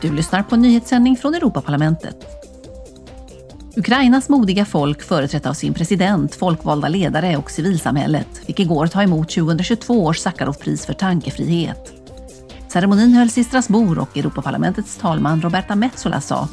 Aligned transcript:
Du 0.00 0.12
lyssnar 0.12 0.42
på 0.42 0.54
en 0.54 0.62
nyhetssändning 0.62 1.16
från 1.16 1.34
Europaparlamentet. 1.34 2.16
Ukrainas 3.76 4.28
modiga 4.28 4.64
folk, 4.64 5.02
företrätt 5.02 5.46
av 5.46 5.54
sin 5.54 5.74
president, 5.74 6.34
folkvalda 6.34 6.88
ledare 6.88 7.36
och 7.36 7.50
civilsamhället, 7.50 8.38
fick 8.46 8.60
igår 8.60 8.86
ta 8.86 9.02
emot 9.02 9.30
2022 9.30 10.04
års 10.04 10.18
Sacharovpris 10.18 10.86
för 10.86 10.92
tankefrihet. 10.92 11.92
Ceremonin 12.68 13.12
hölls 13.12 13.38
i 13.38 13.44
Strasbourg 13.44 13.98
och 13.98 14.16
Europaparlamentets 14.16 14.96
talman 14.96 15.42
Roberta 15.42 15.74
Metsola 15.74 16.20
sa 16.20 16.48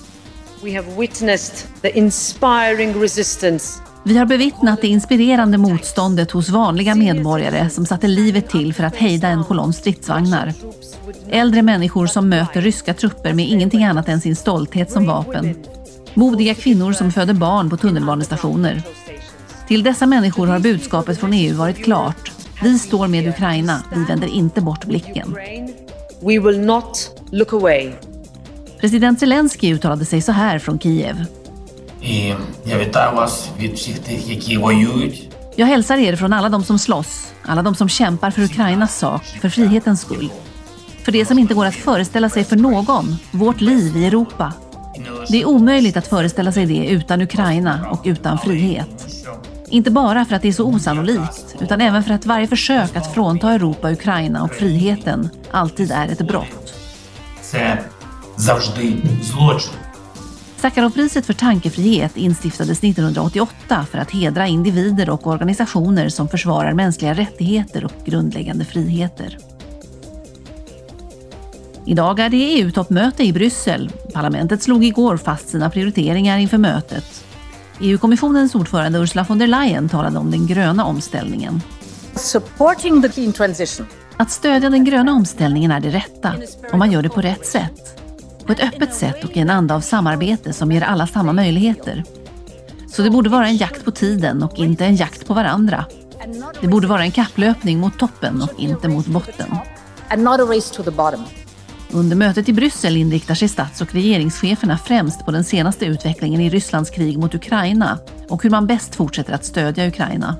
We 0.63 0.75
have 0.75 0.95
witnessed 0.99 1.81
the 1.81 1.97
inspiring 1.97 3.01
resistance 3.01 3.81
Vi 4.03 4.17
har 4.17 4.25
bevittnat 4.25 4.81
det 4.81 4.87
inspirerande 4.87 5.57
motståndet 5.57 6.31
hos 6.31 6.49
vanliga 6.49 6.95
medborgare 6.95 7.69
som 7.69 7.85
satte 7.85 8.07
livet 8.07 8.49
till 8.49 8.73
för 8.73 8.83
att 8.83 8.95
hejda 8.95 9.27
en 9.27 9.43
kolonn 9.43 9.73
stridsvagnar. 9.73 10.53
Äldre 11.29 11.61
människor 11.61 12.07
som 12.07 12.29
möter 12.29 12.61
ryska 12.61 12.93
trupper 12.93 13.33
med 13.33 13.49
ingenting 13.49 13.83
annat 13.83 14.09
än 14.09 14.21
sin 14.21 14.35
stolthet 14.35 14.91
som 14.91 15.05
vapen. 15.05 15.55
Modiga 16.13 16.55
kvinnor 16.55 16.93
som 16.93 17.11
föder 17.11 17.33
barn 17.33 17.69
på 17.69 17.77
tunnelbanestationer. 17.77 18.83
Till 19.67 19.83
dessa 19.83 20.05
människor 20.05 20.47
har 20.47 20.59
budskapet 20.59 21.19
från 21.19 21.33
EU 21.33 21.55
varit 21.55 21.83
klart. 21.83 22.31
Vi 22.63 22.79
står 22.79 23.07
med 23.07 23.27
Ukraina, 23.27 23.83
vi 23.95 24.03
vänder 24.03 24.27
inte 24.27 24.61
bort 24.61 24.85
blicken. 24.85 25.35
We 26.19 26.39
will 26.39 26.59
not 26.59 27.21
look 27.31 27.53
away. 27.53 27.91
President 28.79 29.19
Zelensky 29.19 29.73
uttalade 29.73 30.05
sig 30.05 30.21
så 30.21 30.31
här 30.31 30.59
från 30.59 30.79
Kiev. 30.79 31.25
Jag 35.55 35.67
hälsar 35.67 35.97
er 35.97 36.15
från 36.15 36.33
alla 36.33 36.49
de 36.49 36.63
som 36.63 36.79
slåss, 36.79 37.33
alla 37.41 37.61
de 37.61 37.75
som 37.75 37.89
kämpar 37.89 38.31
för 38.31 38.41
Ukrainas 38.41 38.97
sak, 38.99 39.23
för 39.23 39.49
frihetens 39.49 40.01
skull. 40.01 40.29
För 41.03 41.11
det 41.11 41.25
som 41.25 41.39
inte 41.39 41.53
går 41.53 41.65
att 41.65 41.75
föreställa 41.75 42.29
sig 42.29 42.43
för 42.43 42.55
någon, 42.55 43.15
vårt 43.31 43.61
liv 43.61 43.97
i 43.97 44.05
Europa. 44.05 44.53
Det 45.29 45.41
är 45.41 45.45
omöjligt 45.45 45.97
att 45.97 46.07
föreställa 46.07 46.51
sig 46.51 46.65
det 46.65 46.87
utan 46.87 47.21
Ukraina 47.21 47.89
och 47.91 48.01
utan 48.05 48.37
frihet. 48.37 49.07
Inte 49.69 49.91
bara 49.91 50.25
för 50.25 50.35
att 50.35 50.41
det 50.41 50.47
är 50.47 50.53
så 50.53 50.65
osannolikt, 50.65 51.55
utan 51.59 51.81
även 51.81 52.03
för 52.03 52.13
att 52.13 52.25
varje 52.25 52.47
försök 52.47 52.95
att 52.95 53.13
frånta 53.13 53.51
Europa 53.51 53.91
Ukraina 53.91 54.43
och 54.43 54.51
friheten 54.51 55.29
alltid 55.51 55.91
är 55.91 56.07
ett 56.07 56.21
brott. 56.21 56.73
Sacharovpriset 60.57 61.25
för 61.25 61.33
tankefrihet 61.33 62.17
instiftades 62.17 62.79
1988 62.79 63.85
för 63.91 63.97
att 63.97 64.11
hedra 64.11 64.47
individer 64.47 65.09
och 65.09 65.27
organisationer 65.27 66.09
som 66.09 66.27
försvarar 66.27 66.73
mänskliga 66.73 67.13
rättigheter 67.13 67.85
och 67.85 67.93
grundläggande 68.05 68.65
friheter. 68.65 69.37
Idag 71.85 72.19
är 72.19 72.29
det 72.29 72.37
EU-toppmöte 72.37 73.23
i 73.23 73.33
Bryssel. 73.33 73.91
Parlamentet 74.13 74.63
slog 74.63 74.85
igår 74.85 75.17
fast 75.17 75.49
sina 75.49 75.69
prioriteringar 75.69 76.37
inför 76.37 76.57
mötet. 76.57 77.25
EU-kommissionens 77.79 78.55
ordförande 78.55 78.99
Ursula 78.99 79.25
von 79.29 79.39
der 79.39 79.47
Leyen 79.47 79.89
talade 79.89 80.19
om 80.19 80.31
den 80.31 80.47
gröna 80.47 80.85
omställningen. 80.85 81.61
supporting 82.15 83.01
the 83.01 83.09
clean 83.09 83.33
transition. 83.33 83.87
Att 84.17 84.31
stödja 84.31 84.69
den 84.69 84.85
gröna 84.85 85.13
omställningen 85.13 85.71
är 85.71 85.79
det 85.79 85.89
rätta, 85.89 86.33
om 86.71 86.79
man 86.79 86.91
gör 86.91 87.01
det 87.01 87.09
på 87.09 87.21
rätt 87.21 87.45
sätt. 87.45 88.01
På 88.45 88.51
ett 88.51 88.63
öppet 88.63 88.93
sätt 88.93 89.23
och 89.23 89.37
i 89.37 89.39
en 89.39 89.49
anda 89.49 89.75
av 89.75 89.81
samarbete 89.81 90.53
som 90.53 90.71
ger 90.71 90.81
alla 90.81 91.07
samma 91.07 91.33
möjligheter. 91.33 92.03
Så 92.87 93.01
det 93.01 93.09
borde 93.09 93.29
vara 93.29 93.47
en 93.47 93.57
jakt 93.57 93.85
på 93.85 93.91
tiden 93.91 94.43
och 94.43 94.59
inte 94.59 94.85
en 94.85 94.95
jakt 94.95 95.27
på 95.27 95.33
varandra. 95.33 95.85
Det 96.61 96.67
borde 96.67 96.87
vara 96.87 97.03
en 97.03 97.11
kapplöpning 97.11 97.79
mot 97.79 97.99
toppen 97.99 98.41
och 98.41 98.59
inte 98.59 98.87
mot 98.87 99.05
botten. 99.05 99.55
Under 101.93 102.15
mötet 102.15 102.49
i 102.49 102.53
Bryssel 102.53 102.97
inriktar 102.97 103.35
sig 103.35 103.47
stats 103.47 103.81
och 103.81 103.93
regeringscheferna 103.93 104.77
främst 104.77 105.25
på 105.25 105.31
den 105.31 105.43
senaste 105.43 105.85
utvecklingen 105.85 106.41
i 106.41 106.49
Rysslands 106.49 106.89
krig 106.89 107.17
mot 107.17 107.35
Ukraina 107.35 107.99
och 108.29 108.43
hur 108.43 108.49
man 108.49 108.67
bäst 108.67 108.95
fortsätter 108.95 109.33
att 109.33 109.45
stödja 109.45 109.87
Ukraina. 109.87 110.35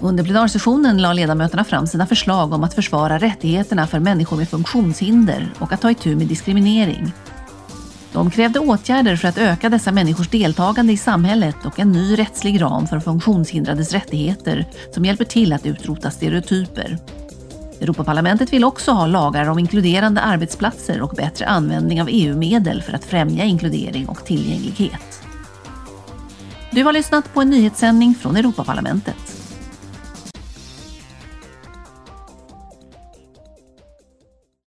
Under 0.00 0.24
plenarsessionen 0.24 1.02
la 1.02 1.12
ledamöterna 1.12 1.64
fram 1.64 1.86
sina 1.86 2.06
förslag 2.06 2.52
om 2.52 2.64
att 2.64 2.74
försvara 2.74 3.18
rättigheterna 3.18 3.86
för 3.86 3.98
människor 3.98 4.36
med 4.36 4.48
funktionshinder 4.48 5.52
och 5.58 5.72
att 5.72 5.80
ta 5.80 5.90
itu 5.90 6.16
med 6.16 6.26
diskriminering. 6.26 7.12
De 8.12 8.30
krävde 8.30 8.58
åtgärder 8.58 9.16
för 9.16 9.28
att 9.28 9.38
öka 9.38 9.68
dessa 9.68 9.92
människors 9.92 10.28
deltagande 10.28 10.92
i 10.92 10.96
samhället 10.96 11.56
och 11.64 11.78
en 11.78 11.92
ny 11.92 12.18
rättslig 12.18 12.62
ram 12.62 12.86
för 12.86 13.00
funktionshindrades 13.00 13.92
rättigheter 13.92 14.66
som 14.94 15.04
hjälper 15.04 15.24
till 15.24 15.52
att 15.52 15.66
utrota 15.66 16.10
stereotyper. 16.10 16.98
Europaparlamentet 17.80 18.52
vill 18.52 18.64
också 18.64 18.92
ha 18.92 19.06
lagar 19.06 19.48
om 19.48 19.58
inkluderande 19.58 20.20
arbetsplatser 20.20 21.00
och 21.02 21.14
bättre 21.16 21.46
användning 21.46 22.02
av 22.02 22.08
EU-medel 22.10 22.82
för 22.82 22.92
att 22.92 23.04
främja 23.04 23.44
inkludering 23.44 24.08
och 24.08 24.24
tillgänglighet. 24.24 25.22
Du 26.70 26.84
har 26.84 26.92
lyssnat 26.92 27.34
på 27.34 27.40
en 27.40 27.50
nyhetssändning 27.50 28.14
från 28.14 28.36
Europaparlamentet. 28.36 29.39